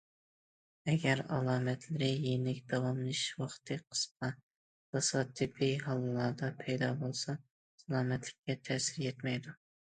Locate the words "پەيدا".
6.63-6.91